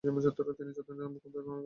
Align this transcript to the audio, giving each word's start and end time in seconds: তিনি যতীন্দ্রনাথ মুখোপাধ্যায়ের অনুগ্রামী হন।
তিনি 0.03 0.19
যতীন্দ্রনাথ 0.25 1.09
মুখোপাধ্যায়ের 1.09 1.09
অনুগ্রামী 1.09 1.49
হন। 1.55 1.59